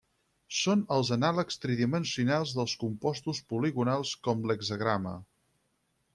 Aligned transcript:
Són 0.59 0.79
els 0.95 1.11
anàlegs 1.15 1.59
tridimensionals 1.65 2.55
dels 2.61 2.75
compostos 2.85 3.43
poligonals 3.53 4.15
com 4.29 4.43
l'hexagrama. 4.53 5.17